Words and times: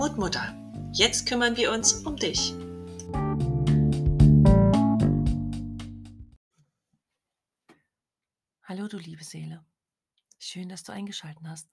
Mutmutter, 0.00 0.56
jetzt 0.94 1.26
kümmern 1.26 1.58
wir 1.58 1.70
uns 1.70 1.92
um 2.06 2.16
dich. 2.16 2.54
Hallo 8.62 8.88
du 8.88 8.96
liebe 8.96 9.22
Seele, 9.22 9.62
schön, 10.38 10.70
dass 10.70 10.84
du 10.84 10.92
eingeschaltet 10.92 11.46
hast. 11.46 11.68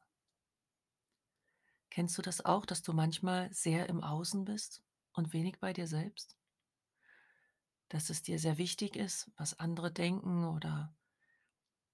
Kennst 1.89 2.17
du 2.17 2.21
das 2.21 2.43
auch, 2.43 2.65
dass 2.65 2.81
du 2.81 2.91
manchmal 2.91 3.49
sehr 3.53 3.87
im 3.87 4.03
Außen 4.03 4.43
bist 4.43 4.83
und 5.13 5.31
wenig 5.31 5.61
bei 5.61 5.71
dir 5.71 5.87
selbst? 5.87 6.35
Dass 7.87 8.09
es 8.09 8.23
dir 8.23 8.39
sehr 8.39 8.57
wichtig 8.57 8.97
ist, 8.97 9.31
was 9.37 9.57
andere 9.57 9.89
denken 9.89 10.43
oder 10.43 10.93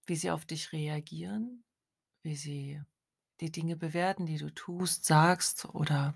wie 0.08 0.16
sie 0.16 0.32
auf 0.32 0.46
dich 0.46 0.72
reagieren, 0.72 1.64
wie 2.24 2.36
sie 2.36 2.82
die 3.44 3.52
Dinge 3.52 3.76
bewerten, 3.76 4.26
die 4.26 4.38
du 4.38 4.50
tust, 4.50 5.04
sagst 5.06 5.66
oder 5.76 6.14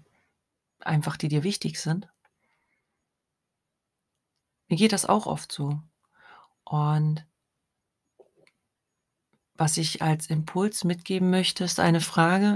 einfach 0.80 1.18
die 1.18 1.28
dir 1.28 1.44
wichtig 1.44 1.80
sind? 1.82 2.08
Mir 4.70 4.78
geht 4.78 4.94
das 4.94 5.06
auch 5.06 5.28
oft 5.28 5.52
so. 5.52 5.82
Und 6.64 7.26
was 9.56 9.76
ich 9.76 10.02
als 10.02 10.28
Impuls 10.28 10.86
mitgeben 10.86 11.30
möchte, 11.30 11.66
ist 11.66 11.82
eine 11.82 12.00
Frage, 12.00 12.56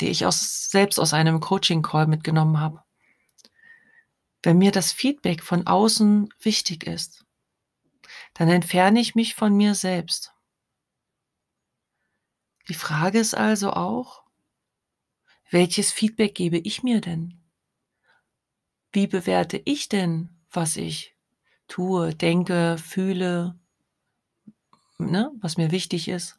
die 0.00 0.08
ich 0.08 0.26
aus, 0.26 0.70
selbst 0.70 0.98
aus 0.98 1.14
einem 1.14 1.40
Coaching-Call 1.40 2.06
mitgenommen 2.06 2.60
habe. 2.60 2.82
Wenn 4.42 4.58
mir 4.58 4.72
das 4.72 4.92
Feedback 4.92 5.42
von 5.42 5.66
außen 5.66 6.28
wichtig 6.40 6.84
ist, 6.84 7.24
dann 8.34 8.48
entferne 8.48 9.00
ich 9.00 9.14
mich 9.14 9.34
von 9.34 9.56
mir 9.56 9.74
selbst. 9.74 10.34
Die 12.68 12.74
Frage 12.74 13.18
ist 13.18 13.34
also 13.34 13.72
auch, 13.72 14.22
welches 15.50 15.92
Feedback 15.92 16.34
gebe 16.34 16.58
ich 16.58 16.82
mir 16.82 17.00
denn? 17.00 17.38
Wie 18.92 19.06
bewerte 19.06 19.60
ich 19.64 19.88
denn, 19.88 20.30
was 20.50 20.76
ich 20.76 21.16
tue, 21.66 22.14
denke, 22.14 22.76
fühle, 22.78 23.58
ne, 24.98 25.32
was 25.40 25.56
mir 25.56 25.70
wichtig 25.70 26.08
ist? 26.08 26.38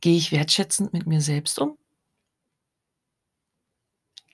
Gehe 0.00 0.16
ich 0.16 0.32
wertschätzend 0.32 0.92
mit 0.92 1.06
mir 1.06 1.20
selbst 1.20 1.58
um? 1.58 1.76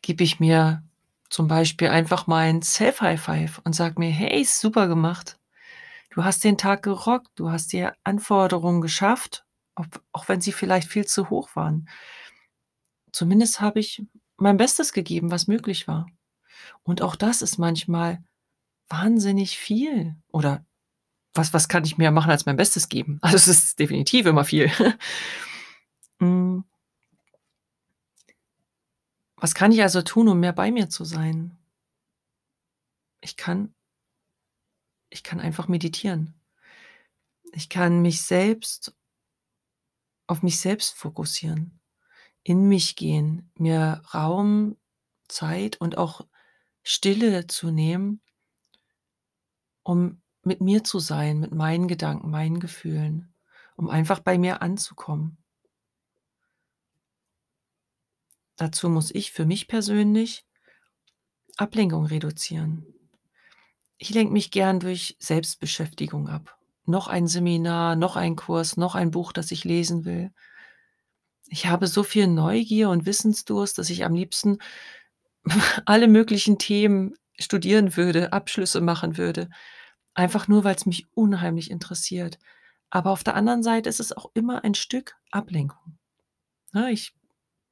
Gebe 0.01 0.23
ich 0.23 0.39
mir 0.39 0.85
zum 1.29 1.49
Beispiel 1.49 1.89
einfach 1.89 2.29
mal 2.29 2.49
ein 2.49 2.63
Self-High-Five 2.63 3.61
und 3.65 3.75
sage 3.75 3.99
mir, 3.99 4.11
hey, 4.11 4.45
super 4.45 4.87
gemacht. 4.87 5.39
Du 6.17 6.25
hast 6.25 6.43
den 6.45 6.57
Tag 6.57 6.83
gerockt, 6.83 7.29
du 7.35 7.51
hast 7.51 7.75
dir 7.75 7.95
Anforderungen 8.03 8.81
geschafft, 8.81 9.45
ob, 9.75 10.03
auch 10.13 10.27
wenn 10.31 10.41
sie 10.41 10.53
vielleicht 10.53 10.89
viel 10.89 11.05
zu 11.05 11.29
hoch 11.29 11.55
waren. 11.55 11.91
Zumindest 13.13 13.61
habe 13.61 13.81
ich 13.81 14.03
mein 14.39 14.57
Bestes 14.57 14.95
gegeben, 14.95 15.31
was 15.31 15.47
möglich 15.47 15.87
war. 15.87 16.07
Und 16.85 17.03
auch 17.03 17.17
das 17.17 17.43
ist 17.43 17.59
manchmal 17.59 18.25
wahnsinnig 18.89 19.59
viel. 19.59 20.17
Oder 20.33 20.65
was, 21.35 21.53
was 21.53 21.69
kann 21.69 21.85
ich 21.85 21.99
mehr 21.99 22.13
machen 22.13 22.31
als 22.31 22.47
mein 22.47 22.57
Bestes 22.57 22.89
geben? 22.89 23.19
Also 23.23 23.37
es 23.37 23.49
ist 23.49 23.79
definitiv 23.79 24.25
immer 24.25 24.45
viel. 24.45 24.71
Hm. 26.19 26.65
Was 29.39 29.55
kann 29.55 29.71
ich 29.71 29.83
also 29.83 30.01
tun, 30.01 30.29
um 30.29 30.41
mehr 30.41 30.55
bei 30.55 30.71
mir 30.71 30.89
zu 30.89 31.05
sein? 31.05 31.59
Ich 33.21 33.37
kann 33.37 33.76
ich 35.17 35.23
kann 35.23 35.41
einfach 35.41 35.67
meditieren. 35.67 36.35
Ich 37.53 37.71
kann 37.71 38.03
mich 38.03 38.21
selbst 38.21 38.95
auf 40.27 40.43
mich 40.43 40.59
selbst 40.59 40.95
fokussieren, 40.95 41.81
in 42.43 42.69
mich 42.69 42.97
gehen, 42.97 43.51
mir 43.57 44.03
Raum, 44.13 44.77
Zeit 45.27 45.81
und 45.81 45.97
auch 45.97 46.27
Stille 46.83 47.47
zu 47.47 47.71
nehmen, 47.71 48.21
um 49.83 50.21
mit 50.43 50.61
mir 50.61 50.85
zu 50.85 50.99
sein, 50.99 51.41
mit 51.41 51.53
meinen 51.53 51.89
Gedanken, 51.89 52.31
meinen 52.31 52.61
Gefühlen, 52.61 53.33
um 53.77 53.89
einfach 53.89 54.21
bei 54.21 54.37
mir 54.37 54.61
anzukommen. 54.61 55.39
Dazu 58.57 58.91
muss 58.91 59.15
ich 59.15 59.33
für 59.33 59.47
mich 59.47 59.67
persönlich 59.67 60.45
Ablenkung 61.57 62.05
reduzieren. 62.05 62.87
Ich 63.99 64.11
lenke 64.11 64.33
mich 64.33 64.51
gern 64.51 64.81
durch 64.81 65.17
Selbstbeschäftigung 65.19 66.29
ab. 66.29 66.59
Noch 66.85 67.09
ein 67.09 67.27
Seminar, 67.27 67.97
noch 67.97 68.17
ein 68.17 68.37
Kurs, 68.37 68.77
noch 68.77 68.95
ein 68.95 69.11
Buch, 69.11 69.33
das 69.33 69.51
ich 69.51 69.65
lesen 69.65 70.05
will. 70.05 70.33
Ich 71.49 71.67
habe 71.67 71.87
so 71.87 72.03
viel 72.03 72.27
Neugier 72.27 72.91
und 72.91 73.07
Wissensdurst, 73.07 73.79
dass 73.79 73.91
ich 73.91 74.05
am 74.05 74.15
liebsten 74.15 74.59
alle 75.87 76.09
möglichen 76.09 76.59
Themen 76.59 77.15
studieren 77.39 77.97
würde, 77.97 78.33
Abschlüsse 78.33 78.81
machen 78.81 79.17
würde, 79.17 79.49
einfach 80.15 80.49
nur, 80.49 80.65
weil 80.65 80.75
es 80.75 80.87
mich 80.87 81.07
unheimlich 81.15 81.71
interessiert. 81.71 82.39
Aber 82.91 83.11
auf 83.11 83.25
der 83.25 83.35
anderen 83.35 83.63
Seite 83.63 83.89
ist 83.89 84.01
es 84.01 84.13
auch 84.13 84.31
immer 84.35 84.65
ein 84.65 84.75
Stück 84.75 85.17
Ablenkung. 85.31 85.99
Ne, 86.73 86.91
ich 86.93 87.15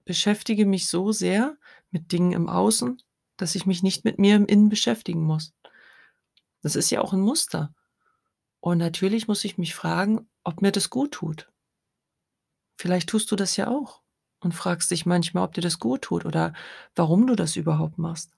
beschäftige 0.05 0.67
mich 0.67 0.89
so 0.89 1.13
sehr 1.13 1.57
mit 1.91 2.13
Dingen 2.13 2.33
im 2.33 2.49
Außen, 2.49 3.01
dass 3.37 3.55
ich 3.55 3.67
mich 3.67 3.83
nicht 3.83 4.05
mit 4.05 4.19
mir 4.19 4.37
im 4.37 4.47
Innen 4.47 4.69
beschäftigen 4.69 5.23
muss. 5.23 5.53
Das 6.65 6.77
ist 6.77 6.89
ja 6.89 7.03
auch 7.03 7.13
ein 7.13 7.21
Muster. 7.21 7.75
Und 8.61 8.79
natürlich 8.79 9.29
muss 9.29 9.45
ich 9.45 9.59
mich 9.59 9.75
fragen, 9.75 10.27
ob 10.45 10.63
mir 10.63 10.73
das 10.73 10.89
gut 10.89 11.13
tut. 11.13 11.53
Vielleicht 12.79 13.11
tust 13.11 13.31
du 13.31 13.37
das 13.37 13.59
ja 13.59 13.69
auch 13.69 14.01
und 14.41 14.55
fragst 14.55 14.91
dich 14.91 15.05
manchmal, 15.05 15.45
ob 15.45 15.53
dir 15.53 15.61
das 15.61 15.79
gut 15.79 16.01
tut 16.01 16.25
oder 16.25 16.55
warum 16.95 17.27
du 17.27 17.37
das 17.37 17.57
überhaupt 17.57 17.99
machst. 17.99 18.33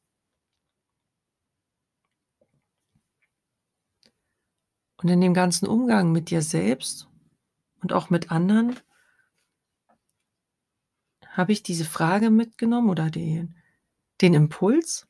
Und 4.97 5.09
in 5.09 5.21
dem 5.21 5.33
ganzen 5.33 5.69
Umgang 5.69 6.11
mit 6.11 6.31
dir 6.31 6.43
selbst 6.43 7.07
und 7.81 7.93
auch 7.93 8.11
mit 8.11 8.33
anderen 8.33 8.81
habe 11.29 11.53
ich 11.53 11.63
diese 11.63 11.85
Frage 11.85 12.31
mitgenommen 12.31 12.91
oder 12.91 13.09
den, 13.09 13.55
den 14.21 14.35
Impuls, 14.35 15.07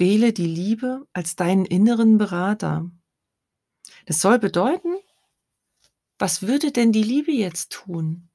Wähle 0.00 0.32
die 0.32 0.46
Liebe 0.46 1.06
als 1.12 1.36
deinen 1.36 1.66
inneren 1.66 2.18
Berater. 2.18 2.90
Das 4.06 4.20
soll 4.20 4.38
bedeuten, 4.38 4.96
was 6.18 6.42
würde 6.42 6.72
denn 6.72 6.90
die 6.90 7.02
Liebe 7.02 7.32
jetzt 7.32 7.70
tun? 7.70 8.28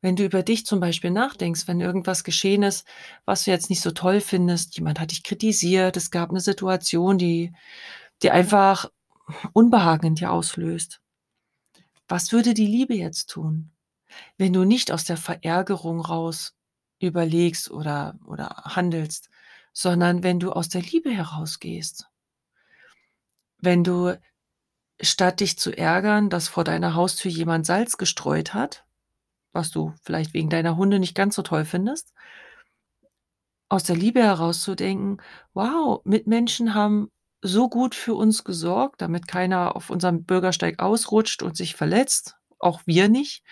Wenn 0.00 0.16
du 0.16 0.24
über 0.24 0.42
dich 0.42 0.66
zum 0.66 0.80
Beispiel 0.80 1.10
nachdenkst, 1.10 1.66
wenn 1.66 1.80
irgendwas 1.80 2.24
geschehen 2.24 2.62
ist, 2.62 2.86
was 3.24 3.44
du 3.44 3.50
jetzt 3.50 3.70
nicht 3.70 3.80
so 3.80 3.90
toll 3.90 4.20
findest, 4.20 4.76
jemand 4.76 5.00
hat 5.00 5.10
dich 5.10 5.22
kritisiert, 5.22 5.96
es 5.96 6.10
gab 6.10 6.28
eine 6.28 6.40
Situation, 6.40 7.16
die, 7.16 7.54
die 8.22 8.30
einfach 8.30 8.90
Unbehagen 9.54 10.08
in 10.08 10.14
dir 10.14 10.30
auslöst. 10.30 11.00
Was 12.06 12.32
würde 12.32 12.52
die 12.52 12.66
Liebe 12.66 12.94
jetzt 12.94 13.30
tun? 13.30 13.72
Wenn 14.36 14.52
du 14.52 14.64
nicht 14.64 14.92
aus 14.92 15.04
der 15.04 15.16
Verärgerung 15.16 16.00
raus 16.00 16.54
überlegst 16.98 17.70
oder, 17.70 18.18
oder 18.26 18.50
handelst, 18.64 19.30
sondern 19.74 20.22
wenn 20.22 20.40
du 20.40 20.52
aus 20.52 20.70
der 20.70 20.80
Liebe 20.80 21.10
herausgehst. 21.10 22.06
Wenn 23.58 23.84
du 23.84 24.16
statt 25.02 25.40
dich 25.40 25.58
zu 25.58 25.76
ärgern, 25.76 26.30
dass 26.30 26.48
vor 26.48 26.64
deiner 26.64 26.94
Haustür 26.94 27.30
jemand 27.30 27.66
Salz 27.66 27.98
gestreut 27.98 28.54
hat, 28.54 28.86
was 29.52 29.70
du 29.70 29.92
vielleicht 30.02 30.32
wegen 30.32 30.48
deiner 30.48 30.76
Hunde 30.76 31.00
nicht 31.00 31.14
ganz 31.14 31.34
so 31.34 31.42
toll 31.42 31.64
findest, 31.64 32.14
aus 33.68 33.82
der 33.82 33.96
Liebe 33.96 34.22
herauszudenken, 34.22 35.20
wow, 35.52 36.00
Mitmenschen 36.04 36.74
haben 36.74 37.10
so 37.42 37.68
gut 37.68 37.96
für 37.96 38.14
uns 38.14 38.44
gesorgt, 38.44 39.02
damit 39.02 39.26
keiner 39.26 39.74
auf 39.74 39.90
unserem 39.90 40.24
Bürgersteig 40.24 40.80
ausrutscht 40.80 41.42
und 41.42 41.56
sich 41.56 41.74
verletzt, 41.74 42.36
auch 42.60 42.82
wir 42.86 43.08
nicht, 43.08 43.42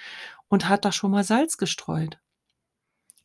und 0.46 0.68
hat 0.68 0.84
da 0.84 0.92
schon 0.92 1.10
mal 1.10 1.25
Salz 1.25 1.56
gestreut 1.56 2.22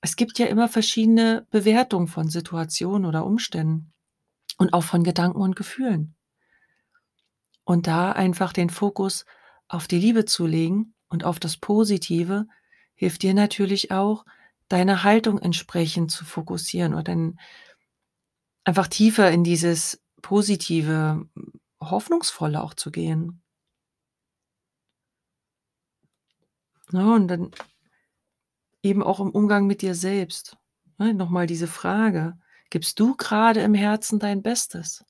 es 0.01 0.15
gibt 0.15 0.39
ja 0.39 0.45
immer 0.47 0.67
verschiedene 0.69 1.45
Bewertungen 1.49 2.07
von 2.07 2.29
Situationen 2.29 3.05
oder 3.05 3.25
Umständen 3.25 3.94
und 4.57 4.73
auch 4.73 4.83
von 4.83 5.03
Gedanken 5.03 5.41
und 5.41 5.55
Gefühlen. 5.55 6.15
Und 7.63 7.88
da 7.88 8.11
einfach 8.11 8.53
den 8.53 8.69
Fokus 8.69 9.25
auf 9.67 9.88
die 9.88 9.99
Liebe 9.99 10.25
zu 10.25 10.45
legen 10.45 10.94
und 11.09 11.23
auf 11.25 11.39
das 11.39 11.57
Positive, 11.57 12.47
hilft 12.95 13.23
dir 13.23 13.33
natürlich 13.33 13.91
auch, 13.91 14.25
deine 14.69 15.03
Haltung 15.03 15.39
entsprechend 15.39 16.11
zu 16.11 16.25
fokussieren 16.25 16.93
oder 16.93 17.03
dann 17.03 17.39
einfach 18.63 18.88
tiefer 18.88 19.31
in 19.31 19.43
dieses 19.43 20.01
positive, 20.21 21.25
hoffnungsvolle 21.81 22.61
auch 22.61 22.73
zu 22.73 22.91
gehen. 22.91 23.41
Ja, 26.91 27.15
und 27.15 27.27
dann 27.27 27.51
eben 28.88 29.04
auch 29.04 29.19
im 29.19 29.30
Umgang 29.31 29.68
mit 29.68 29.81
dir 29.81 29.95
selbst. 29.95 30.57
Ne, 30.98 31.13
noch 31.13 31.31
diese 31.45 31.68
Frage: 31.68 32.38
Gibst 32.69 33.00
du 33.00 33.16
gerade 33.16 33.62
im 33.62 33.74
Herzen 33.74 34.19
dein 34.19 34.42
Bestes? 34.42 35.04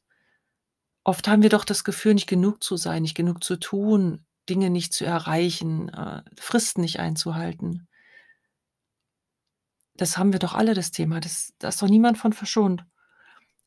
Oft 1.03 1.27
haben 1.27 1.41
wir 1.41 1.49
doch 1.49 1.63
das 1.63 1.83
Gefühl, 1.83 2.13
nicht 2.15 2.27
genug 2.27 2.61
zu 2.63 2.75
sein, 2.77 3.01
nicht 3.01 3.15
genug 3.15 3.43
zu 3.43 3.55
tun, 3.57 4.25
Dinge 4.49 4.69
nicht 4.69 4.93
zu 4.93 5.05
erreichen, 5.05 5.89
äh, 5.89 6.21
Fristen 6.37 6.81
nicht 6.81 6.99
einzuhalten. 6.99 7.87
Das 9.95 10.17
haben 10.17 10.31
wir 10.31 10.39
doch 10.39 10.53
alle 10.53 10.73
das 10.73 10.91
Thema. 10.91 11.19
Das 11.19 11.53
da 11.59 11.69
ist 11.69 11.81
doch 11.81 11.89
niemand 11.89 12.17
von 12.17 12.33
verschont. 12.33 12.85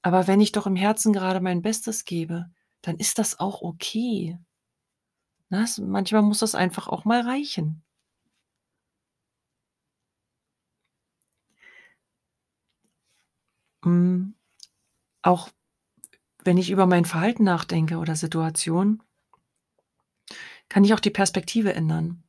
Aber 0.02 0.26
wenn 0.26 0.40
ich 0.40 0.52
doch 0.52 0.66
im 0.66 0.76
Herzen 0.76 1.12
gerade 1.12 1.40
mein 1.40 1.62
Bestes 1.62 2.04
gebe, 2.04 2.46
dann 2.82 2.96
ist 2.96 3.18
das 3.18 3.40
auch 3.40 3.62
okay. 3.62 4.38
Ne, 5.50 5.62
s 5.64 5.78
manchmal 5.78 6.22
muss 6.22 6.38
das 6.38 6.54
einfach 6.54 6.88
auch 6.88 7.04
mal 7.04 7.20
reichen. 7.22 7.82
Hm, 13.84 14.34
auch 15.22 15.50
wenn 16.44 16.58
ich 16.58 16.70
über 16.70 16.86
mein 16.86 17.04
Verhalten 17.06 17.44
nachdenke 17.44 17.98
oder 17.98 18.16
Situationen 18.16 19.02
kann 20.68 20.84
ich 20.84 20.94
auch 20.94 21.00
die 21.00 21.10
Perspektive 21.10 21.74
ändern. 21.74 22.22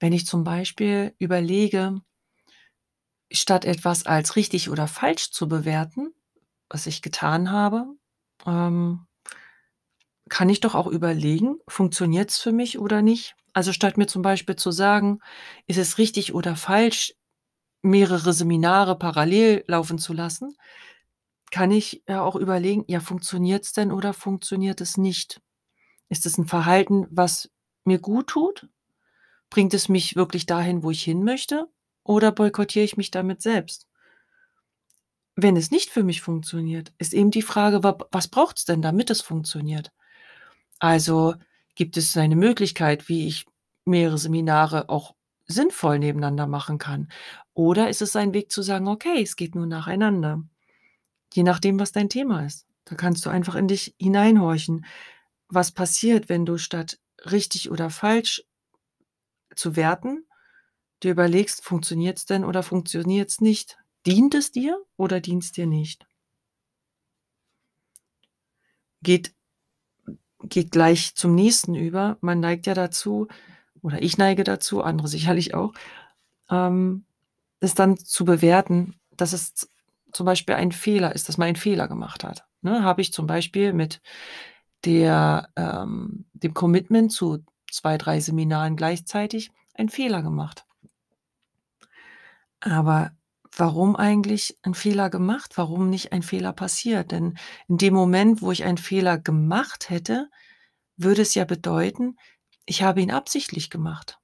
Wenn 0.00 0.12
ich 0.12 0.26
zum 0.26 0.44
Beispiel 0.44 1.14
überlege 1.18 2.00
statt 3.32 3.64
etwas 3.64 4.06
als 4.06 4.36
richtig 4.36 4.70
oder 4.70 4.86
falsch 4.88 5.30
zu 5.30 5.48
bewerten, 5.48 6.14
was 6.70 6.86
ich 6.86 7.02
getan 7.02 7.50
habe, 7.50 7.86
ähm, 8.46 9.06
kann 10.28 10.48
ich 10.48 10.60
doch 10.60 10.74
auch 10.74 10.86
überlegen: 10.86 11.56
„Funktioniert's 11.68 12.38
für 12.38 12.52
mich 12.52 12.78
oder 12.78 13.02
nicht?“ 13.02 13.34
Also, 13.52 13.72
statt 13.72 13.96
mir 13.98 14.06
zum 14.06 14.22
Beispiel 14.22 14.56
zu 14.56 14.70
sagen: 14.70 15.20
„Ist 15.66 15.76
es 15.78 15.98
richtig 15.98 16.34
oder 16.34 16.56
falsch, 16.56 17.14
mehrere 17.82 18.32
Seminare 18.32 18.98
parallel 18.98 19.64
laufen 19.68 19.98
zu 19.98 20.12
lassen?“ 20.12 20.56
Kann 21.52 21.70
ich 21.72 22.02
ja 22.08 22.22
auch 22.22 22.36
überlegen: 22.36 22.84
„Ja, 22.88 23.00
funktioniert's 23.00 23.72
denn 23.74 23.92
oder 23.92 24.12
funktioniert 24.14 24.80
es 24.82 24.96
nicht? 24.98 25.40
Ist 26.10 26.26
es 26.26 26.38
'n 26.38 26.46
Verhalten, 26.48 27.06
was 27.10 27.50
mir 27.84 27.98
guttut? 28.00 28.68
Bringt 29.50 29.74
es 29.74 29.88
mich 29.90 30.16
wirklich 30.16 30.46
dahin, 30.46 30.82
wo 30.84 30.90
ich 30.92 31.02
hinmöchte, 31.04 31.68
oder 32.04 32.32
boykottiere 32.32 32.84
ich 32.86 32.96
mich 32.98 33.10
damit 33.12 33.42
selbst?“ 33.42 33.84
Wenn 35.40 35.56
es 35.56 35.70
nicht 35.70 35.90
für 35.90 36.02
mich 36.02 36.20
funktioniert, 36.20 36.92
ist 36.98 37.14
eben 37.14 37.30
die 37.30 37.42
Frage: 37.42 37.84
„Wa 37.84 37.96
was 38.10 38.26
braucht's 38.26 38.64
denn, 38.64 38.82
damit 38.82 39.08
es 39.08 39.20
funktioniert?“ 39.20 39.92
Also, 40.80 41.34
gibt 41.76 41.96
es 41.98 42.16
eine 42.16 42.36
Möglichkeit, 42.36 43.08
wie 43.08 43.28
ich 43.28 43.46
mehrere 43.86 44.18
Seminare 44.18 44.88
auch 44.90 45.14
sinnvoll 45.48 45.98
nebeneinander 45.98 46.46
machen 46.46 46.78
kann? 46.78 47.08
Oder 47.54 47.88
ist 47.90 48.02
es 48.02 48.16
ein 48.16 48.34
Weg 48.34 48.52
zu 48.52 48.62
sagen: 48.62 48.88
„Okay, 48.88 49.22
es 49.22 49.36
geht 49.36 49.54
nur 49.54 49.66
nacheinander“, 49.66 50.42
je 51.34 51.44
nachdem, 51.44 51.80
was 51.80 51.92
dein 51.92 52.10
Thema 52.10 52.46
ist. 52.46 52.66
Da 52.86 52.96
kannst 52.96 53.26
du 53.26 53.30
einfach 53.30 53.56
in 53.56 53.68
dich 53.68 53.94
hineinhorchen. 54.00 54.86
Was 55.48 55.72
passiert, 55.72 56.28
wenn 56.30 56.46
du 56.46 56.58
statt 56.58 56.98
richtig 57.30 57.70
oder 57.70 57.90
falsch 57.90 58.44
zu 59.56 59.76
werten, 59.76 60.26
dir 61.02 61.12
überlegst: 61.12 61.64
„Funktioniert's 61.64 62.26
denn 62.26 62.44
oder 62.44 62.62
funktioniert's 62.62 63.40
nicht? 63.40 63.78
Dient 64.06 64.34
es 64.34 64.52
dir 64.52 64.84
oder 64.96 65.20
dient 65.20 65.56
dir 65.56 65.66
nicht?“ 65.66 66.06
Geht 69.02 69.32
geht 70.42 70.70
gleich 70.70 71.14
zum 71.16 71.34
nächsten 71.34 71.74
über. 71.74 72.16
Man 72.20 72.40
neigt 72.40 72.66
ja 72.66 72.74
dazu 72.74 73.28
oder 73.82 74.02
ich 74.02 74.18
neige 74.18 74.44
dazu, 74.44 74.82
andere 74.82 75.08
sicherlich 75.08 75.54
auch, 75.54 75.72
ähm, 76.50 77.04
es 77.60 77.74
dann 77.74 77.96
zu 77.98 78.24
bewerten, 78.24 78.96
dass 79.16 79.32
es 79.32 79.70
zum 80.12 80.26
Beispiel 80.26 80.54
ein 80.56 80.72
Fehler 80.72 81.14
ist, 81.14 81.28
dass 81.28 81.38
man 81.38 81.48
einen 81.48 81.56
Fehler 81.56 81.88
gemacht 81.88 82.24
hat, 82.24 82.46
ne? 82.62 82.82
Habe 82.84 83.02
ich 83.02 83.12
zum 83.12 83.26
Beispiel 83.26 83.72
mit 83.72 84.00
der 84.84 85.50
ähm, 85.56 86.26
dem 86.34 86.54
Commitment 86.54 87.12
zu 87.12 87.38
2, 87.70 87.98
3 87.98 88.20
Seminaren 88.20 88.76
gleichzeitig 88.76 89.50
einen 89.74 89.88
Fehler 89.90 90.22
gemacht. 90.22 90.64
Aber 92.60 93.12
warum 93.56 93.96
eigentlich 93.96 94.56
'n 94.64 94.74
Fehler 94.74 95.10
gemacht? 95.10 95.52
Warum 95.56 95.90
nicht 95.90 96.12
ein 96.12 96.22
Fehler 96.22 96.52
passiert? 96.52 97.12
Denn 97.12 97.36
in 97.68 97.78
dem 97.78 97.94
Moment, 97.94 98.42
wo 98.42 98.52
ich 98.52 98.64
einen 98.64 98.78
Fehler 98.78 99.18
gemacht 99.18 99.90
hätte, 99.90 100.28
würde 100.96 101.22
es 101.22 101.34
ja 101.34 101.44
bedeuten, 101.44 102.16
ich 102.68 102.82
habe 102.82 103.00
ihn 103.00 103.10
absichtlich 103.10 103.70
gemacht. 103.70 104.20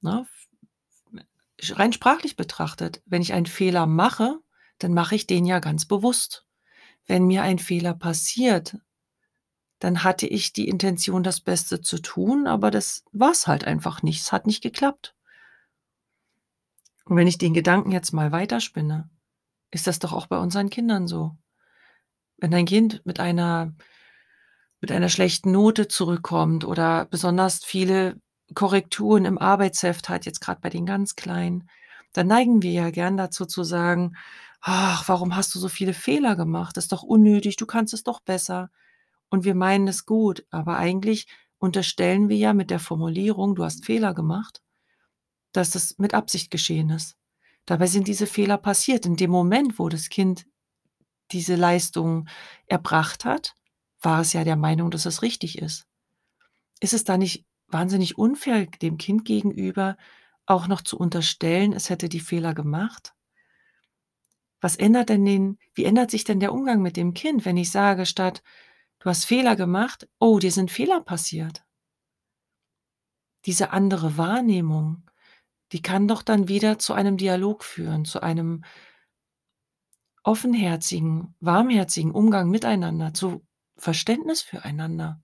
Ne? 0.00 0.26
Sch 1.60 1.78
rein 1.78 1.92
sprachlich 1.92 2.34
betrachtet, 2.34 3.02
wenn 3.06 3.22
ich 3.22 3.32
einen 3.32 3.46
Fehler 3.46 3.86
mache, 3.86 4.40
dann 4.78 4.94
mache 4.94 5.14
ich 5.14 5.28
den 5.28 5.44
ja 5.44 5.60
ganz 5.60 5.86
bewusst. 5.86 6.44
Wenn 7.06 7.26
mir 7.26 7.42
ein 7.42 7.60
Fehler 7.60 7.94
passiert, 7.94 8.78
dann 9.78 10.02
hatte 10.02 10.26
ich 10.26 10.52
die 10.52 10.68
Intention, 10.68 11.22
das 11.22 11.40
Beste 11.40 11.80
zu 11.80 12.00
tun, 12.02 12.48
aber 12.48 12.72
das 12.72 13.04
war's 13.12 13.46
halt 13.46 13.64
einfach 13.64 14.02
nicht. 14.02 14.22
Es 14.22 14.32
hat 14.32 14.46
nicht 14.46 14.62
geklappt. 14.62 15.14
Und 17.04 17.16
wenn 17.16 17.28
ich 17.28 17.38
den 17.38 17.54
Gedanken 17.54 17.92
jetzt 17.92 18.12
mal 18.12 18.32
weiterspinne, 18.32 19.08
ist 19.70 19.86
das 19.86 20.00
doch 20.00 20.12
auch 20.12 20.26
bei 20.26 20.38
unseren 20.38 20.68
Kindern 20.68 21.06
so. 21.06 21.36
Wenn 22.38 22.50
dein 22.50 22.66
Kind 22.66 23.02
mit 23.04 23.20
einer 23.20 23.72
mit 24.80 24.92
einer 24.92 25.08
schlechten 25.08 25.52
Note 25.52 25.88
zurückkommt 25.88 26.64
oder 26.64 27.06
besonders 27.06 27.64
viele 27.64 28.20
Korrekturen 28.54 29.24
im 29.24 29.38
Arbeitsheft 29.38 30.08
hat, 30.08 30.26
jetzt 30.26 30.40
grad 30.40 30.60
bei 30.60 30.70
den 30.70 30.86
ganz 30.86 31.16
Kleinen, 31.16 31.68
dann 32.12 32.26
neigen 32.26 32.62
wir 32.62 32.72
ja 32.72 32.90
gern 32.90 33.16
dazu 33.16 33.46
zu 33.46 33.62
sagen: 33.64 34.16
„Ach, 34.60 35.08
warum 35.08 35.36
hast 35.36 35.54
du 35.54 35.58
so 35.58 35.68
viele 35.68 35.94
Fehler 35.94 36.36
gemacht? 36.36 36.76
Das 36.76 36.84
ist 36.84 36.92
doch 36.92 37.02
unnötig, 37.02 37.56
du 37.56 37.66
kannst 37.66 37.94
es 37.94 38.02
doch 38.04 38.20
besser.“ 38.20 38.70
Und 39.30 39.44
wir 39.44 39.54
meinen 39.54 39.88
es 39.88 40.06
gut, 40.06 40.44
aber 40.50 40.76
eigentlich 40.76 41.26
unterstellen 41.58 42.28
wir 42.28 42.36
ja 42.36 42.54
mit 42.54 42.70
der 42.70 42.80
Formulierung: 42.80 43.54
„Du 43.54 43.64
hast 43.64 43.84
Fehler 43.84 44.14
gemacht“, 44.14 44.62
dass 45.52 45.70
das 45.70 45.98
mit 45.98 46.14
Absicht 46.14 46.50
geschehen 46.50 46.90
ist. 46.90 47.16
Dabei 47.66 47.86
sind 47.86 48.08
diese 48.08 48.26
Fehler 48.26 48.58
passiert. 48.58 49.06
In 49.06 49.16
dem 49.16 49.30
Moment, 49.30 49.78
wo 49.78 49.88
das 49.88 50.08
Kind 50.08 50.46
diese 51.32 51.56
Leistung 51.56 52.28
erbracht 52.66 53.24
hat, 53.24 53.54
war 54.02 54.20
es 54.20 54.32
ja 54.32 54.44
der 54.44 54.56
Meinung, 54.56 54.90
dass 54.90 55.06
es 55.06 55.22
richtig 55.22 55.58
ist. 55.58 55.86
Ist 56.80 56.94
es 56.94 57.04
da 57.04 57.18
nicht 57.18 57.46
wahnsinnig 57.68 58.18
unfair 58.18 58.66
dem 58.66 58.98
Kind 58.98 59.24
gegenüber, 59.24 59.96
auch 60.46 60.68
noch 60.68 60.82
zu 60.82 60.98
unterstellen, 60.98 61.72
es 61.72 61.90
hätte 61.90 62.08
die 62.08 62.20
Fehler 62.20 62.54
gemacht? 62.54 63.14
Was 64.62 64.76
ändert 64.76 65.10
denn 65.10 65.26
den 65.26 65.58
wie 65.74 65.84
ändert 65.84 66.10
sich 66.10 66.24
denn 66.24 66.40
der 66.40 66.52
Umgang 66.54 66.80
mit 66.80 66.96
dem 66.96 67.12
Kind, 67.12 67.44
wenn 67.44 67.58
ich 67.58 67.70
sage 67.70 68.06
statt: 68.06 68.42
„Du 69.00 69.10
hast 69.10 69.26
Fehler 69.26 69.56
gemacht. 69.56 70.08
Oh, 70.18 70.38
dir 70.38 70.52
sind 70.52 70.70
Fehler 70.70 71.00
passiert.“ 71.02 71.64
Diese 73.46 73.70
andere 73.72 74.16
Wahrnehmung, 74.18 75.02
die 75.72 75.82
kann 75.82 76.08
doch 76.08 76.22
dann 76.22 76.48
wieder 76.48 76.78
zu 76.78 76.94
einem 76.94 77.16
Dialog 77.16 77.64
führen, 77.64 78.04
zu 78.04 78.22
einem 78.22 78.64
offenherzigen, 80.22 81.34
warmherzigen 81.40 82.12
Umgang 82.12 82.50
miteinander, 82.50 83.12
zu 83.14 83.42
Verständnis 83.80 84.42
füreinander. 84.42 85.22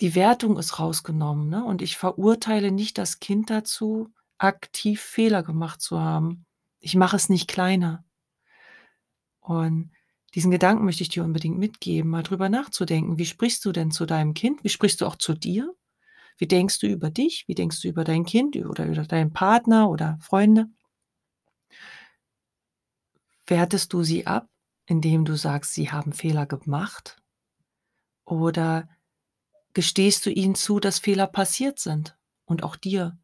Die 0.00 0.14
Wertung 0.14 0.58
ist 0.58 0.78
rausgenommen, 0.78 1.48
ne, 1.48 1.64
und 1.64 1.80
ich 1.80 1.96
verurteile 1.96 2.72
nicht 2.72 2.98
das 2.98 3.20
Kind 3.20 3.50
dazu, 3.50 4.12
aktiv 4.38 5.00
Fehler 5.00 5.42
gemacht 5.42 5.80
zu 5.80 6.00
haben. 6.00 6.44
Ich 6.80 6.96
mache 6.96 7.16
es 7.16 7.28
nicht 7.28 7.48
kleiner. 7.48 8.04
Und 9.40 9.92
diesen 10.34 10.50
Gedanken 10.50 10.84
möchte 10.84 11.02
ich 11.02 11.08
dir 11.08 11.24
unbedingt 11.24 11.58
mitgeben, 11.58 12.10
mal 12.10 12.22
drüber 12.22 12.48
nachzudenken. 12.48 13.18
Wie 13.18 13.26
sprichst 13.26 13.64
du 13.64 13.72
denn 13.72 13.90
zu 13.90 14.06
deinem 14.06 14.34
Kind? 14.34 14.64
Wie 14.64 14.68
sprichst 14.68 15.00
du 15.00 15.06
auch 15.06 15.16
zu 15.16 15.34
dir? 15.34 15.72
Wie 16.38 16.48
denkst 16.48 16.80
du 16.80 16.86
über 16.88 17.10
dich? 17.10 17.44
Wie 17.46 17.54
denkst 17.54 17.82
du 17.82 17.88
über 17.88 18.02
dein 18.02 18.24
Kind 18.24 18.56
oder 18.56 18.86
über 18.86 19.04
deinen 19.04 19.32
Partner 19.32 19.90
oder 19.90 20.18
Freunde? 20.20 20.66
Wertest 23.46 23.92
du 23.92 24.02
sie 24.02 24.26
ab, 24.26 24.48
indem 24.92 25.24
du 25.24 25.36
sagst, 25.38 25.72
sie 25.72 25.90
haben 25.90 26.12
Fehler 26.12 26.44
gemacht? 26.44 27.16
Oder 28.26 28.90
gestehst 29.72 30.26
du 30.26 30.30
ihnen 30.30 30.54
zu, 30.54 30.80
dass 30.80 30.98
Fehler 30.98 31.26
passiert 31.26 31.78
sind 31.78 32.18
und 32.44 32.62
auch 32.62 32.76
dir? 32.76 33.18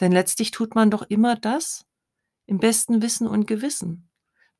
Denn 0.00 0.10
letztlich 0.10 0.50
tut 0.50 0.74
man 0.74 0.90
doch 0.90 1.02
immer 1.02 1.36
das 1.36 1.86
im 2.46 2.58
besten 2.58 3.00
Wissen 3.00 3.28
und 3.28 3.46
Gewissen. 3.46 4.10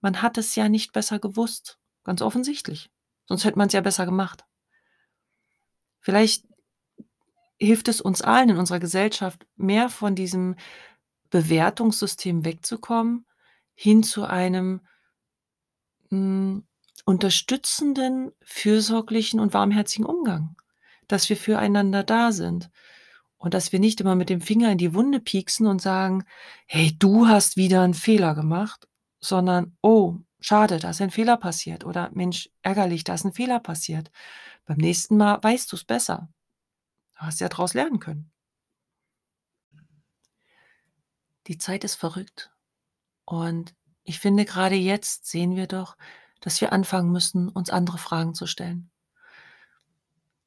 Man 0.01 0.23
hat 0.23 0.39
es 0.39 0.55
ja 0.55 0.69
nicht 0.69 0.93
besser 0.93 1.19
gewusst, 1.19 1.81
ganz 2.05 2.23
offensichtlich, 2.23 2.89
sonst 3.27 3.45
hätte 3.45 3.59
man's 3.59 3.73
ja 3.73 3.81
besser 3.81 4.07
gemacht. 4.07 4.45
Vielleicht 5.99 6.47
hilft 7.59 7.89
es 7.89 8.01
uns 8.01 8.23
allen 8.23 8.51
in 8.51 8.59
unserer 8.59 8.79
Gesellschaft, 8.79 9.45
mehr 9.57 9.89
von 9.89 10.15
diesem 10.15 10.55
Bewertungssystem 11.31 12.45
wegzukommen, 12.45 13.27
hin 13.75 14.05
zu 14.05 14.23
einem 14.25 14.83
hm, 16.11 16.65
unterstützenden, 17.05 18.33
fürsorglichen 18.43 19.41
und 19.41 19.55
warmherzigen 19.55 20.07
Umgang, 20.07 20.57
dass 21.09 21.29
wir 21.29 21.37
füreinander 21.37 22.03
da 22.05 22.33
sind 22.33 22.71
und 23.39 23.55
dass 23.55 23.73
wir 23.73 23.81
nicht 23.81 24.01
immer 24.01 24.15
mit 24.17 24.31
dem 24.31 24.41
Finger 24.43 24.73
in 24.73 24.79
die 24.79 24.95
Wunde 24.95 25.21
pieksen 25.21 25.67
und 25.67 25.83
sagen: 25.83 26.25
„Hey, 26.67 26.97
du 26.99 27.29
hast 27.29 27.57
wieder 27.57 27.83
'n 27.85 27.95
Fehler 27.95 28.35
gemacht“, 28.35 28.89
sondern: 29.21 29.77
„Oh, 29.83 30.17
schade, 30.41 30.79
da 30.81 30.91
ist 30.91 31.03
ein 31.03 31.11
Fehler 31.13 31.37
passiert“ 31.39 31.85
oder 31.87 32.11
„Mensch, 32.15 32.51
ärgerlich, 32.63 33.05
da 33.05 33.15
ist 33.15 33.25
'n 33.27 33.33
Fehler 33.35 33.61
passiert. 33.61 34.11
Beim 34.67 34.79
nächsten 34.79 35.17
Mal 35.19 35.39
weißt 35.43 35.73
du's 35.73 35.85
besser. 35.85 36.29
Du 37.19 37.23
hast 37.27 37.41
ja 37.41 37.49
draus 37.51 37.75
lernen 37.75 38.01
können.“ 38.01 38.31
Die 41.47 41.59
Zeit 41.59 41.85
ist 41.85 41.95
verrückt. 41.95 42.51
Und 43.27 43.75
ich 44.09 44.21
finde, 44.21 44.47
gerade 44.47 44.75
jetzt 44.75 45.27
sehen 45.27 45.55
wir 45.55 45.67
doch, 45.67 45.95
dass 46.41 46.63
wir 46.63 46.73
anfangen 46.73 47.13
müssen, 47.13 47.51
uns 47.51 47.69
andere 47.69 47.99
Fragen 47.99 48.35
zu 48.35 48.47
stellen. 48.47 48.91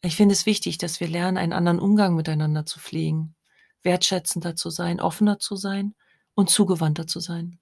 Ich 0.01 0.15
finde 0.15 0.33
es 0.33 0.47
wichtig, 0.47 0.79
dass 0.79 0.99
wir 0.99 1.07
lernen, 1.07 1.37
einen 1.37 1.53
anderen 1.53 1.79
Umgang 1.79 2.15
miteinander 2.15 2.65
zu 2.65 2.79
pflegen, 2.79 3.35
wertschätzender 3.83 4.55
zu 4.55 4.71
sein, 4.71 4.99
offener 4.99 5.37
zu 5.37 5.55
sein 5.55 5.93
und 6.33 6.49
zugewandter 6.49 7.05
zu 7.05 7.19
sein. 7.19 7.59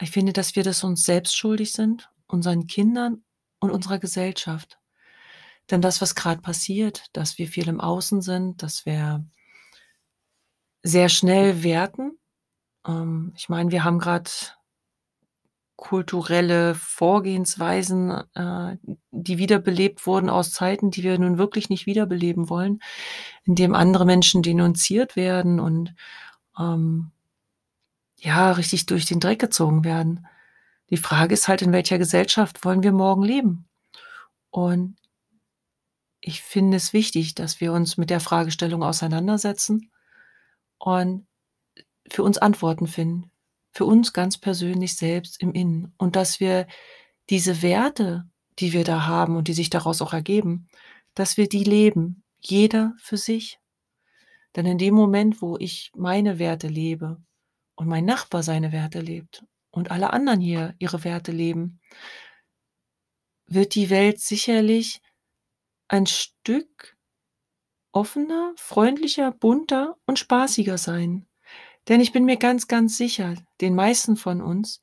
Ich 0.00 0.10
finde, 0.10 0.32
dass 0.32 0.56
wir 0.56 0.64
das 0.64 0.82
uns 0.82 1.04
selbst 1.04 1.36
schuldig 1.36 1.70
sind, 1.72 2.10
unseren 2.26 2.66
Kindern 2.66 3.22
und 3.60 3.70
unserer 3.70 4.00
Gesellschaft. 4.00 4.80
Denn 5.70 5.80
das, 5.80 6.00
was 6.00 6.16
gerade 6.16 6.40
passiert, 6.40 7.04
dass 7.12 7.38
wir 7.38 7.46
viel 7.46 7.68
im 7.68 7.80
Außen 7.80 8.20
sind, 8.20 8.64
dass 8.64 8.84
wir 8.84 9.24
sehr 10.82 11.08
schnell 11.08 11.62
werten. 11.62 12.18
Ähm, 12.86 13.32
ich 13.36 13.48
meine, 13.48 13.70
wir 13.70 13.84
haben 13.84 13.98
gerade 13.98 14.30
kulturelle 15.76 16.74
Vorgehensweisen, 16.74 18.10
äh, 18.34 18.76
die 19.12 19.38
wiederbelebt 19.38 20.06
wurden 20.06 20.28
aus 20.28 20.52
Zeiten, 20.52 20.90
die 20.90 21.02
wir 21.02 21.18
nun 21.18 21.38
wirklich 21.38 21.70
nicht 21.70 21.86
wiederbeleben 21.86 22.50
wollen, 22.50 22.80
indem 23.44 23.74
andere 23.74 24.04
Menschen 24.04 24.42
denunziert 24.42 25.16
werden 25.16 25.58
und 25.58 25.94
ähm, 26.58 27.12
ja, 28.16 28.52
richtig 28.52 28.84
durch 28.86 29.06
den 29.06 29.20
Dreck 29.20 29.40
gezogen 29.40 29.82
werden. 29.82 30.26
Die 30.90 30.98
Frage 30.98 31.32
ist 31.32 31.48
halt, 31.48 31.62
in 31.62 31.72
welcher 31.72 31.96
Gesellschaft 31.96 32.62
wollen 32.64 32.82
wir 32.82 32.92
morgen 32.92 33.22
leben? 33.22 33.66
Und 34.50 34.96
ich 36.20 36.42
finde 36.42 36.76
es 36.76 36.92
wichtig, 36.92 37.34
dass 37.34 37.60
wir 37.60 37.72
uns 37.72 37.96
mit 37.96 38.10
der 38.10 38.20
Fragestellung 38.20 38.82
auseinandersetzen 38.82 39.90
und 40.78 41.26
für 42.10 42.22
uns 42.22 42.38
Antworten 42.38 42.86
finden, 42.86 43.30
für 43.72 43.84
uns 43.84 44.12
ganz 44.12 44.38
persönlich 44.38 44.96
selbst 44.96 45.40
im 45.40 45.52
Innen 45.52 45.94
und 45.96 46.16
dass 46.16 46.40
wir 46.40 46.66
diese 47.28 47.62
Werte, 47.62 48.28
die 48.58 48.72
wir 48.72 48.84
da 48.84 49.06
haben 49.06 49.36
und 49.36 49.48
die 49.48 49.54
sich 49.54 49.70
daraus 49.70 50.02
auch 50.02 50.12
ergeben, 50.12 50.68
dass 51.14 51.36
wir 51.36 51.48
die 51.48 51.64
leben, 51.64 52.24
jeder 52.40 52.94
für 52.98 53.16
sich. 53.16 53.58
Denn 54.56 54.66
in 54.66 54.78
dem 54.78 54.94
Moment, 54.94 55.40
wo 55.40 55.56
ich 55.56 55.92
meine 55.94 56.38
Werte 56.38 56.66
lebe 56.66 57.22
und 57.76 57.88
mein 57.88 58.04
Nachbar 58.04 58.42
seine 58.42 58.72
Werte 58.72 59.00
lebt 59.00 59.44
und 59.70 59.90
alle 59.90 60.12
anderen 60.12 60.40
hier 60.40 60.74
ihre 60.78 61.04
Werte 61.04 61.30
leben, 61.32 61.80
wird 63.46 63.74
die 63.74 63.90
Welt 63.90 64.20
sicherlich 64.20 65.00
ein 65.88 66.06
Stück 66.06 66.96
offener, 67.92 68.52
freundlicher, 68.56 69.32
bunter 69.32 69.96
und 70.06 70.18
spaßiger 70.18 70.78
sein. 70.78 71.26
Denn 71.88 72.00
ich 72.00 72.12
bin 72.12 72.24
mir 72.24 72.36
ganz, 72.36 72.68
ganz 72.68 72.96
sicher, 72.96 73.34
den 73.60 73.74
meisten 73.74 74.16
von 74.16 74.40
uns 74.40 74.82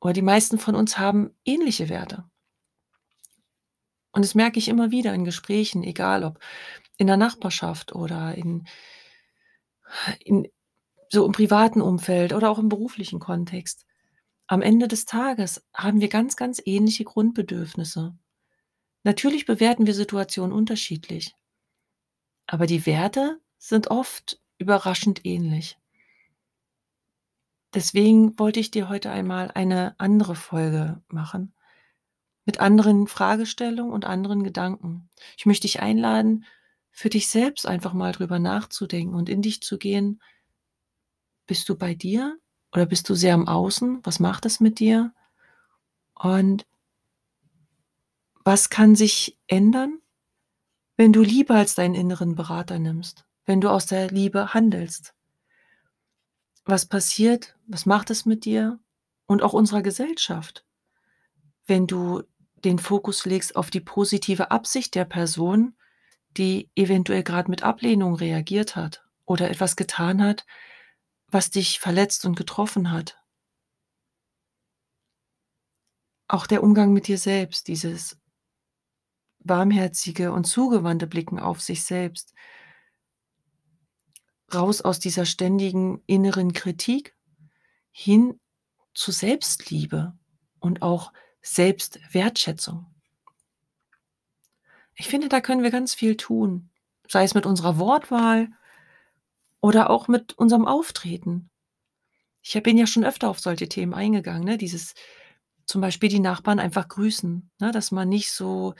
oder 0.00 0.12
die 0.12 0.22
meisten 0.22 0.58
von 0.58 0.74
uns 0.74 0.98
haben 0.98 1.34
ähnliche 1.44 1.88
Werte. 1.88 2.24
Und 4.12 4.24
das 4.24 4.34
merke 4.34 4.58
ich 4.58 4.68
immer 4.68 4.90
wieder 4.90 5.12
in 5.12 5.24
Gesprächen, 5.24 5.82
egal 5.82 6.22
ob 6.22 6.38
in 6.96 7.08
der 7.08 7.16
Nachbarschaft 7.16 7.94
oder 7.94 8.34
in, 8.34 8.68
in 10.20 10.46
so 11.10 11.26
im 11.26 11.32
privaten 11.32 11.80
Umfeld 11.80 12.32
oder 12.32 12.50
auch 12.50 12.58
im 12.58 12.68
beruflichen 12.68 13.18
Kontext. 13.18 13.86
Am 14.46 14.62
Ende 14.62 14.88
des 14.88 15.06
Tages 15.06 15.66
haben 15.72 16.00
wir 16.00 16.08
ganz, 16.08 16.36
ganz 16.36 16.60
ähnliche 16.64 17.04
Grundbedürfnisse. 17.04 18.16
Natürlich 19.04 19.46
bewerten 19.46 19.86
wir 19.86 19.94
Situationen 19.94 20.52
unterschiedlich, 20.52 21.34
aber 22.46 22.66
die 22.66 22.86
Werte 22.86 23.40
sind 23.58 23.90
oft 23.90 24.40
überraschend 24.58 25.24
ähnlich. 25.24 25.78
Deswegen 27.74 28.38
wollte 28.38 28.60
ich 28.60 28.70
dir 28.70 28.88
heute 28.88 29.10
einmal 29.10 29.50
eine 29.52 29.94
andere 29.98 30.36
Folge 30.36 31.02
machen 31.08 31.54
mit 32.44 32.60
anderen 32.60 33.06
Fragestellungen 33.06 33.92
und 33.92 34.04
anderen 34.04 34.42
Gedanken. 34.44 35.08
Ich 35.36 35.46
möchte 35.46 35.62
dich 35.62 35.80
einladen, 35.80 36.44
für 36.90 37.08
dich 37.08 37.28
selbst 37.28 37.66
einfach 37.66 37.92
mal 37.92 38.12
drüber 38.12 38.38
nachzudenken 38.38 39.14
und 39.14 39.28
in 39.28 39.42
dich 39.42 39.62
zu 39.62 39.78
gehen. 39.78 40.22
Bist 41.46 41.68
du 41.68 41.76
bei 41.76 41.94
dir 41.94 42.38
oder 42.72 42.86
bist 42.86 43.08
du 43.08 43.14
sehr 43.14 43.34
am 43.34 43.48
Außen? 43.48 44.00
Was 44.04 44.20
macht 44.20 44.46
es 44.46 44.60
mit 44.60 44.78
dir? 44.78 45.12
Und 46.14 46.66
was 48.44 48.68
kann 48.68 48.94
sich 48.94 49.38
ändern, 49.46 50.00
wenn 50.96 51.12
du 51.12 51.22
Liebe 51.22 51.54
als 51.54 51.74
deinen 51.74 51.94
inneren 51.94 52.34
Berater 52.34 52.78
nimmst, 52.78 53.24
wenn 53.46 53.60
du 53.60 53.70
aus 53.70 53.86
der 53.86 54.10
Liebe 54.10 54.54
handelst? 54.54 55.13
Was 56.64 56.86
passiert, 56.86 57.56
was 57.66 57.86
macht 57.86 58.10
es 58.10 58.26
mit 58.26 58.44
dir 58.44 58.78
und 59.26 59.42
auch 59.42 59.52
unserer 59.52 59.82
Gesellschaft, 59.82 60.64
wenn 61.66 61.86
du 61.86 62.22
den 62.64 62.78
Fokus 62.78 63.26
legst 63.26 63.56
auf 63.56 63.70
die 63.70 63.80
positive 63.80 64.50
Absicht 64.50 64.94
der 64.94 65.04
Person, 65.04 65.76
die 66.36 66.70
eventuell 66.74 67.22
gerade 67.22 67.50
mit 67.50 67.62
Ablehnung 67.62 68.14
reagiert 68.14 68.76
hat 68.76 69.04
oder 69.26 69.50
etwas 69.50 69.76
getan 69.76 70.22
hat, 70.22 70.46
was 71.28 71.50
dich 71.50 71.80
verletzt 71.80 72.24
und 72.24 72.36
getroffen 72.36 72.90
hat. 72.90 73.20
Auch 76.26 76.46
der 76.46 76.62
Umgang 76.62 76.92
mit 76.92 77.06
dir 77.06 77.18
selbst, 77.18 77.68
dieses 77.68 78.18
warmherzige 79.40 80.32
und 80.32 80.44
zugewandte 80.44 81.06
Blicken 81.06 81.38
auf 81.38 81.60
sich 81.60 81.84
selbst, 81.84 82.34
raus 84.54 84.80
aus 84.80 84.98
dieser 84.98 85.26
ständigen 85.26 86.02
inneren 86.06 86.52
Kritik 86.52 87.14
hin 87.90 88.40
zu 88.94 89.12
Selbstliebe 89.12 90.14
und 90.60 90.82
auch 90.82 91.12
Selbstwertschätzung. 91.42 92.86
Ich 94.96 95.08
finde, 95.08 95.28
da 95.28 95.40
können 95.40 95.62
wir 95.62 95.70
ganz 95.70 95.94
viel 95.94 96.16
tun, 96.16 96.70
sei 97.08 97.24
es 97.24 97.34
mit 97.34 97.46
unserer 97.46 97.78
Wortwahl 97.78 98.48
oder 99.60 99.90
auch 99.90 100.08
mit 100.08 100.32
unserem 100.34 100.66
Auftreten. 100.66 101.50
Ich 102.42 102.60
bin 102.62 102.78
ja 102.78 102.86
schon 102.86 103.04
öfter 103.04 103.28
auf 103.28 103.40
solche 103.40 103.68
Themen 103.68 103.94
eingegangen, 103.94 104.44
ne? 104.44 104.58
dieses 104.58 104.94
zum 105.66 105.80
Beispiel 105.80 106.08
die 106.08 106.20
Nachbarn 106.20 106.58
einfach 106.58 106.88
grüßen, 106.88 107.50
ne? 107.58 107.72
dass 107.72 107.90
man 107.90 108.08
nicht 108.08 108.30
so 108.30 108.74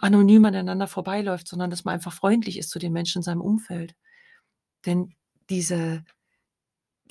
anonym 0.00 0.44
aneinander 0.44 0.88
vorbeiläuft, 0.88 1.48
sondern 1.48 1.70
dass 1.70 1.84
man 1.84 1.94
einfach 1.94 2.12
freundlich 2.12 2.58
ist 2.58 2.70
zu 2.70 2.78
den 2.78 2.92
Menschen 2.92 3.18
in 3.18 3.22
seinem 3.22 3.40
Umfeld. 3.40 3.94
Denn 4.84 5.14
diese 5.48 6.04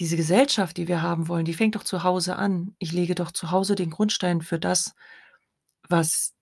diese 0.02 0.18
Gesellschaft, 0.18 0.78
die 0.78 0.88
wir 0.88 1.04
haben 1.04 1.28
wollen, 1.28 1.46
die 1.46 1.54
fängt 1.54 1.76
doch 1.76 1.84
zu 1.84 2.02
Hause 2.04 2.36
an. 2.36 2.76
Ich 2.80 2.92
lege 2.92 3.14
doch 3.14 3.32
zu 3.32 3.52
Hause 3.52 3.76
den 3.76 3.92
Grundstein 3.92 4.42
für 4.42 4.58
das, 4.58 4.96
was 5.88 6.34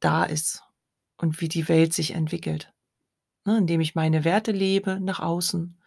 da 0.00 0.24
ist 0.24 0.62
und 1.16 1.40
wie 1.40 1.48
die 1.48 1.66
Welt 1.68 1.94
sich 1.94 2.10
entwickelt, 2.10 2.74
ne, 3.46 3.56
indem 3.56 3.80
ich 3.80 3.94
meine 3.94 4.24
Werte 4.24 4.52
lebe 4.52 5.00
nach 5.00 5.20
außen 5.20 5.78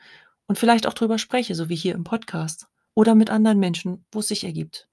und 0.48 0.58
vielleicht 0.58 0.88
auch 0.88 0.96
drüber 0.96 1.20
spreche, 1.20 1.54
so 1.54 1.70
wie 1.70 1.76
hier 1.76 1.94
im 1.94 2.04
Podcast 2.04 2.68
oder 2.96 3.14
mit 3.14 3.30
anderen 3.30 3.60
Menschen, 3.60 4.06
wo 4.12 4.22
es 4.22 4.30
sich 4.30 4.44
ergibt. 4.44 4.90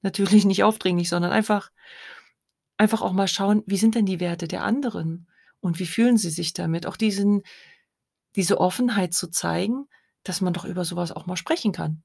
Natürlich 0.00 0.46
nicht 0.46 0.64
aufdringlich, 0.64 1.10
sondern 1.10 1.32
einfach 1.32 1.70
einfach 2.78 3.02
auch 3.02 3.12
mal 3.12 3.28
schauen, 3.28 3.62
wie 3.66 3.76
sind 3.76 3.94
denn 3.94 4.06
die 4.06 4.20
Werte 4.20 4.48
der 4.48 4.64
anderen 4.64 5.28
und 5.60 5.78
wie 5.78 5.86
fühlen 5.86 6.16
sie 6.16 6.30
sich 6.30 6.54
damit? 6.54 6.86
Auch 6.86 6.96
diesen 6.96 7.42
diese 8.36 8.60
Offenheit 8.60 9.14
zu 9.14 9.28
zeigen, 9.28 9.86
dass 10.22 10.40
man 10.40 10.52
doch 10.52 10.64
über 10.64 10.84
sowas 10.84 11.12
auch 11.12 11.26
mal 11.26 11.36
sprechen 11.36 11.72
kann. 11.72 12.02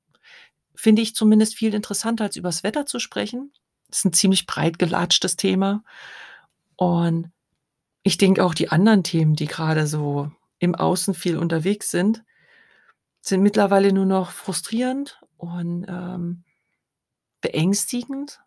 Finde 0.76 1.02
ich 1.02 1.16
zumindest 1.16 1.56
viel 1.56 1.74
interessanter, 1.74 2.26
als 2.26 2.36
übers 2.36 2.64
Wetter 2.64 2.86
zu 2.86 3.00
sprechen. 3.00 3.52
Das 3.88 4.00
ist 4.00 4.06
ein 4.06 4.14
ziemlich 4.14 4.46
breit 4.46 4.80
gelatschtes 4.80 5.36
Thema. 5.36 5.84
Und 6.76 7.32
ich 8.04 8.18
denke 8.18 8.44
auch 8.44 8.54
die 8.54 8.70
anderen 8.70 9.04
Themen, 9.04 9.36
die 9.36 9.48
gerade 9.48 9.88
so 9.88 10.32
im 10.60 10.76
Außen 10.76 11.14
viel 11.14 11.38
unterwegs 11.38 11.92
sind, 11.92 12.24
sind 13.22 13.42
mittlerweile 13.42 13.92
nur 13.92 14.06
noch 14.06 14.32
frustrierend 14.32 15.20
und 15.38 15.86
ähm, 15.88 16.44
beängstigend. 17.42 18.40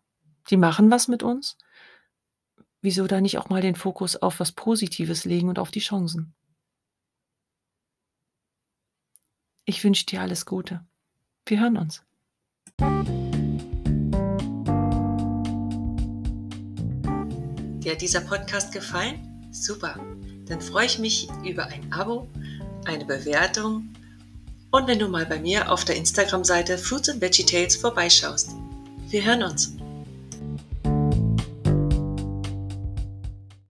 Die 0.49 0.57
machen 0.57 0.89
was 0.91 1.07
mit 1.07 1.23
uns. 1.23 1.57
Wieso 2.81 3.07
da 3.07 3.21
nicht 3.21 3.37
auch 3.37 3.49
mal 3.49 3.61
den 3.61 3.75
Fokus 3.75 4.15
auf 4.15 4.39
was 4.39 4.51
Positives 4.51 5.25
legen 5.25 5.49
und 5.49 5.59
auf 5.59 5.71
die 5.71 5.79
Chancen? 5.79 6.33
Ich 9.65 9.83
wünsche 9.83 10.05
dir 10.05 10.21
alles 10.21 10.45
Gute. 10.45 10.81
Wir 11.45 11.61
hören 11.61 11.77
uns. 11.77 12.03
Dir 17.79 17.91
hat 17.91 18.01
dieser 18.01 18.21
Podcast 18.21 18.73
gefallen? 18.73 19.49
Super. 19.51 19.99
Dann 20.47 20.59
freue 20.59 20.85
ich 20.85 20.99
mich 20.99 21.29
über 21.45 21.65
ein 21.67 21.91
Abo, 21.93 22.27
eine 22.85 23.05
Bewertung 23.05 23.93
und 24.71 24.87
wenn 24.87 24.99
du 24.99 25.07
mal 25.07 25.25
bei 25.25 25.39
mir 25.39 25.71
auf 25.71 25.85
der 25.85 25.95
Instagram-Seite 25.95 26.77
Fruits 26.77 27.09
and 27.09 27.21
Veggie 27.21 27.45
Tales 27.45 27.75
vorbeischaust. 27.75 28.55
Wir 29.09 29.23
hören 29.23 29.43
uns. 29.43 29.77